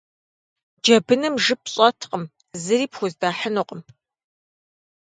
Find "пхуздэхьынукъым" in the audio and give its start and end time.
2.91-3.81